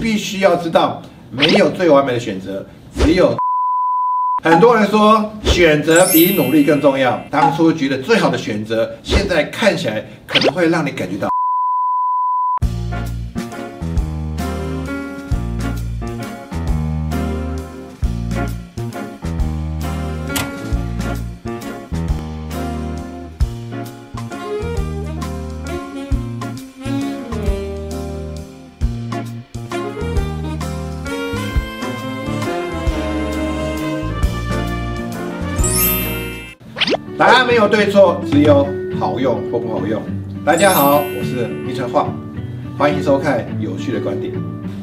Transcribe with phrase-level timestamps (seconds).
[0.00, 2.66] 必须要知道，没有最完美的选择，
[2.98, 3.36] 只有。
[4.42, 7.22] 很多人说选择比努力更重要。
[7.30, 11.29] 当初觉得最好的选择，现在看起来可能会让你感觉到。
[37.20, 38.66] 答案没有对错，只有
[38.98, 40.00] 好用或不好用。
[40.42, 42.08] 大家好，我是李成化，
[42.78, 44.32] 欢迎收看有趣的观点。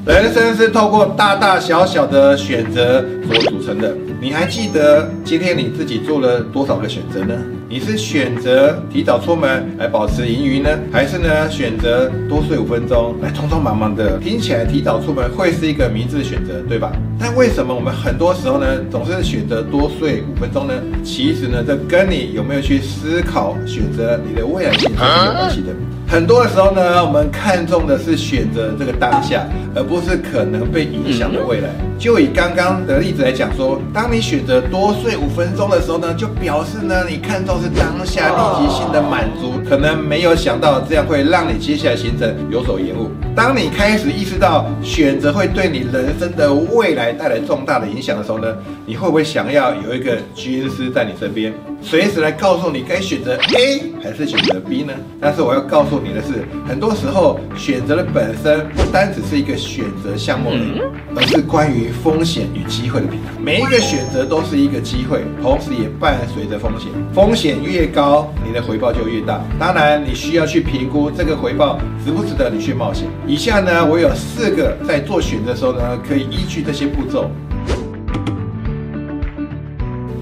[0.05, 3.91] 人生是透过大大小小的选择所组成的。
[4.21, 7.33] 你还记得今天你自己做了多少个选择呢？
[7.69, 14.17] 你是选择提早出门来保持盈余呢，还是呢选择多睡五分钟来匆匆忙忙的？
[14.19, 16.93] 听起来提早出门会是一个明智的选择，对吧？
[17.19, 20.73] 但为什么我们很多时候呢总是选择多睡五分钟呢？
[21.03, 25.73] 其实呢，这跟你有没有去思考选择你的未来性是有关系的。
[26.07, 31.67] 很多的时候呢，我们看重的是选择这个当下，而不是可能被影响的未来。
[31.99, 43.09] 就以刚刚的例子来讲说，当你选择多睡五分钟的时候呢，就表示呢，你看重是当下立即性的满足，可能没有想到这样会让你接下来行程有所延误。
[43.37, 48.47] 当你开始意识到选择会对你人生的未来带来重大的影响的时候呢，
[48.83, 54.93] 你会不会想要有一个军师在你身边，随时来告诉你该选择 A 还是选择 B 呢？
[55.21, 56.01] 但是我要告诉。
[56.07, 60.81] 你的是，很多时候选择的本身不单只是一个选择项目而已，
[61.15, 63.43] 而是关于风险与机会的平衡。
[63.43, 66.89] 每一个选择都是一个机会，同时也伴随着风险。
[67.13, 69.43] 风险越高，你的回报就越大。
[69.59, 73.05] 当然，你需要去评估这个回报值不值得你去冒险。
[73.27, 77.29] 以下呢，我有四个在做选择的时候呢，可以依据这些步骤。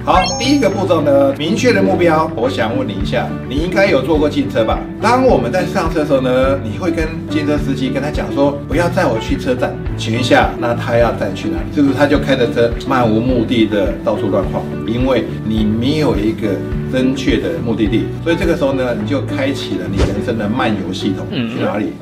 [0.04, 2.30] 好，第一个步骤呢，明确的目标。
[2.36, 4.80] 我想问你一下，你应该有坐过汽车吧？
[5.00, 9.76] 当我们在上车的时候呢，你会跟汽车司机跟他讲说，不要载我去车站。
[9.98, 11.76] 请问一下，那他要载去哪里？
[11.76, 14.64] 是不是他就开着车漫无目的的到处乱晃？
[14.88, 16.50] 因为你没有一个
[16.92, 21.94] 正确的目的地，所以这个时候呢，你就开启了你人生的漫游系统，去哪里？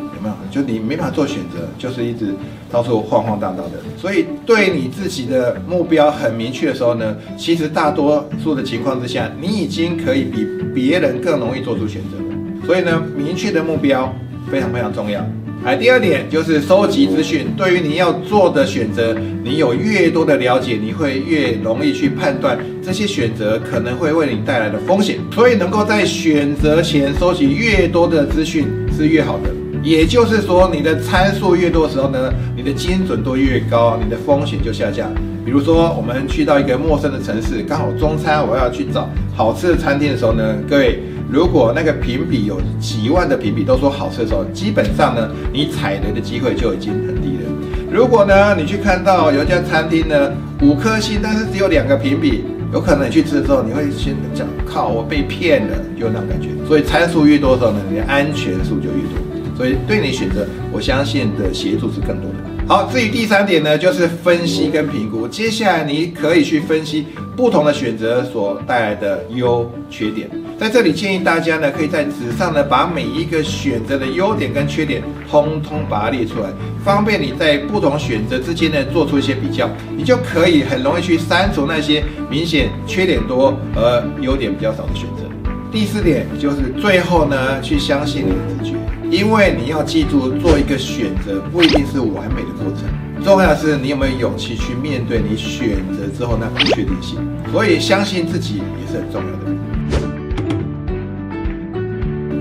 [0.53, 2.27] 就你没法做选择，就是一直
[2.71, 3.79] 到处晃晃荡荡的。
[3.97, 12.67] 所以对你自己的目标很明确的时候呢，其实大多数的情况之下，你已经可以比别人更容易做出选择了。
[12.67, 14.13] 所以呢，明确的目标
[14.51, 15.25] 非常非常重要。
[15.65, 17.47] 哎，第二点就是收集资讯。
[17.57, 25.17] 对于你要做的选择，你有越多的了解，你会越容易去判断这些选择可能会为你带来的风险。
[25.33, 29.62] 所以能够在选择前收集越多的资讯是越好的。
[29.83, 35.13] 也就是说，你的参数越多的时候呢，你的精准度越高，你的风险就下降。
[35.45, 40.99] 比如说，我们去到一个陌生的城市，刚好中餐我要去找好吃的餐厅的时候呢，各位，
[41.29, 47.51] 如果那个评比有几万的评比都说好吃的时候，基本上呢，你踩雷的机会就已经很低了。
[47.91, 56.47] 如果呢，你去看到有一家餐厅呢五颗星，但是只有两个评比，有可能你去吃的时候，你会先讲靠，我被骗了，就那种感觉。
[56.65, 59.32] 所以参数越多的时候呢，你的安全数就越多。
[59.55, 62.35] 所以对你选择，我相信的协助是更多的。
[62.65, 65.27] 好，至于第三点呢，就是分析跟评估。
[65.27, 67.05] 接下来你可以去分析
[67.35, 70.29] 不同的选择所带来的优缺点。
[70.57, 76.47] 在这里建议大家呢，可以在纸上呢把每一个选择的优点跟缺点通通把它列出来，
[76.85, 85.23] 方便你在不同选择之间呢做出一些比较，你就可以很容易去删除那些明显缺点多而优点比较少的选择。
[85.73, 88.77] 第四点就是最后呢，去相信你的直觉。
[89.09, 92.83] 因为你要记住，做一个选择不一定是完美的过程，
[93.23, 97.17] 重要的是你有没有勇气去面对你选择之后那不确定性。
[97.51, 99.45] 所以相信自己也是很重要的。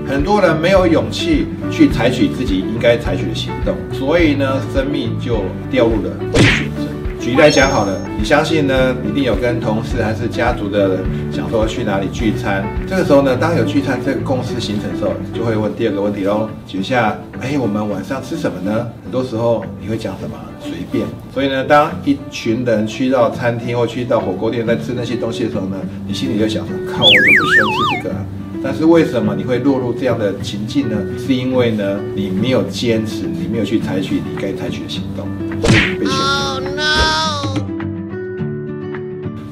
[0.07, 6.92] 很多人没有勇气去采取自己应该采取的行动，所以呢，生命就掉入了危险。
[7.23, 10.99] 举例来讲好了，你相信呢，一定有跟同事还是家族的人
[11.31, 12.61] 想说去哪里聚餐。
[12.85, 18.89] 这个时候呢，当有聚餐这个共识形成的时候，就会问第二个问题喽，举下，哎，我们晚上吃什么呢？
[19.05, 20.35] 很多时候你会讲什么？
[20.59, 21.07] 随便。
[21.33, 28.15] 所以呢，当一群人去到餐厅或去到火锅店在吃那些东西的时候呢，你心里就想说，靠，我就不喜欢吃这个。
[28.61, 30.97] 但是为什么你会落入这样的情境呢？
[31.17, 35.25] 是因为呢，你没有坚持，你没有去采取你该采取的行动，
[36.59, 37.55] no！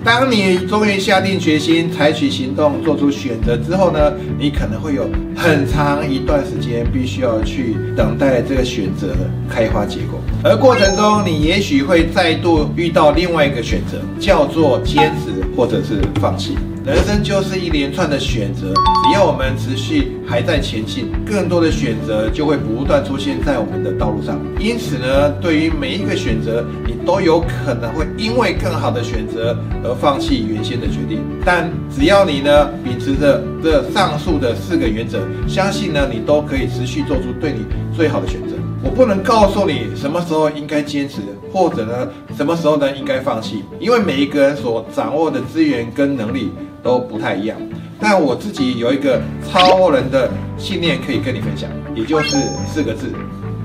[0.04, 10.20] 当你终于下定决心采取行动，做出选择之后呢，你可能会有很长一段时间必须要去等待这个选择的开花结果。
[10.44, 16.58] 而过程中，你也许会再度遇到另外一个选择，叫做坚持或者是放弃。
[16.84, 24.40] 人生就是一连串的选择，只要我们持续还在前进，更多的选择就会不断出现在我们的道路上。
[24.60, 31.20] 因此呢，对于每一个选择，你都有可能会因为更好的选择而放弃原先的决定。
[31.46, 37.64] 但只要你呢秉持着这上述的四个原则，相信呢你都可以持续做出对你
[37.96, 38.56] 最好的选择。
[38.84, 41.22] 我不能告诉你什么时候应该坚持，
[41.54, 46.50] 或者呢什么时候呢应该放弃，因为每一个人所掌握的资源跟能力。
[46.84, 47.58] 都不太一样，
[48.00, 52.38] 但我自己有一个超人的信念可以跟你分享，也就是
[52.68, 53.12] 四个字：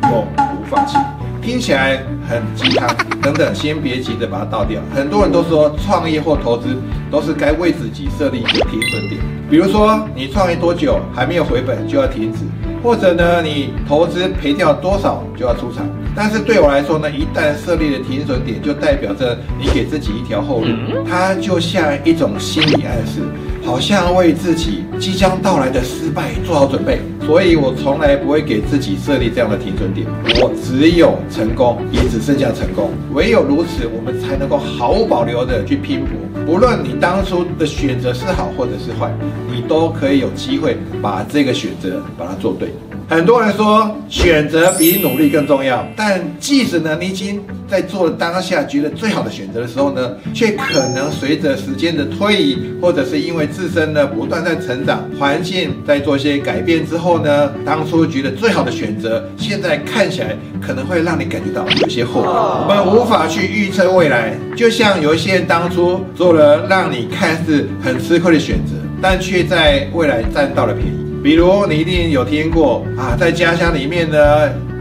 [0.03, 0.99] 永不放弃。
[1.47, 4.81] 听起来很鸡汤，等等，先别急着把它倒掉。
[4.93, 6.77] 很多人都说创业或投资
[7.09, 12.41] 都是该为自己设立一个停损点，比如说你创业多久还没有回本就要停止，
[12.83, 15.89] 或者呢你投资赔掉多少就要出场。
[16.17, 20.67] 但是对我来说呢，一旦设立了停损点，就代表着你给自己一条后路，
[21.09, 23.21] 它就像一种心理暗示，
[23.65, 27.01] 好像为自己即将到来的失败做好准备。
[27.27, 30.07] 所以我从来不会给自己设立这样的停损点，
[30.41, 32.93] 我只有成功，也只剩下成功。
[33.13, 36.11] 唯有如此，我们才能够毫无保留的去拼搏。
[36.47, 39.13] 不论你当初的选择是好或者是坏，
[39.53, 42.69] 你都可以有机会把这个选择把它做对。
[43.09, 62.29] 很多人说选择比努力更重要，但即使呢你已经在做了当下觉得最好的选择的时候呢，却可能随着时间的推移，或者是因为自身呢不断在成长，环境在做一些改变之后呢，当初觉得最好的选择，现在看起来可能会让你感觉到有些后悔。
[62.29, 71.07] 我们无法去预测未来，就像有一些人当初做了让你看似很吃亏的选择，但却在未来占到了便宜。
[71.23, 74.19] 比如你一定有听过啊，在家乡里面呢，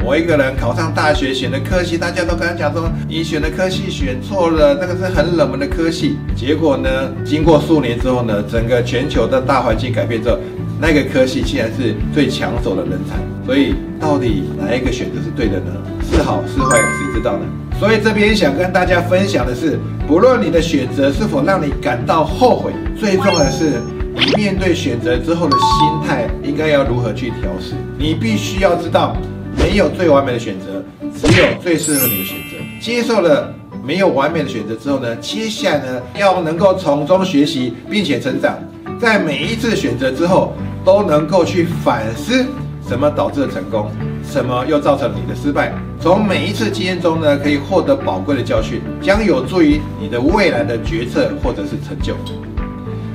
[0.04, 6.18] 某一个人考上大学选的科系，大家都跟他讲说，你选的科系选错了，那个是很冷门的科系。
[6.36, 6.90] 结果呢，
[7.26, 10.38] 经过数年之后呢，整个全球的大环境改变之后，
[10.80, 13.16] 那个科系竟然是最抢手的人才。
[13.46, 15.72] 所以到底哪一个选择是对的呢？
[16.12, 17.46] 是好是坏，谁知道呢？
[17.80, 23.82] 所以这边想跟大家分享的是，不论你的选择是否让你感到后悔，最重要的是。
[24.18, 27.74] 你面对选择之后的心态应该要如何去调试？
[27.98, 29.14] 你必须要知道，
[29.58, 30.82] 没有最完美的选择，
[31.14, 32.56] 只有最适合你的选择。
[32.80, 38.58] 接受了没有完美的选择之后呢，接下来呢，要能够从中学习并且成长，
[39.00, 40.54] 在每一次选择之后，
[40.84, 42.46] 都能够去反思
[42.88, 43.92] 什么导致了成功，
[44.24, 45.74] 什么又造成了你的失败。
[46.00, 52.16] 从每一次经验中呢，可以获得宝贵的教训，将有助于你的未来的决策或者是成就。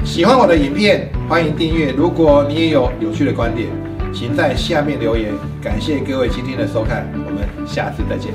[0.05, 1.93] 喜欢我的影片，欢迎订阅。
[1.93, 3.69] 如果你也有有趣的观点，
[4.12, 5.33] 请在下面留言。
[5.62, 8.33] 感谢各位今天的收看，我们下次再见。